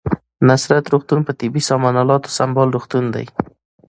[0.47, 3.25] نصرت روغتون په طبي سامان الاتو سمبال روغتون دی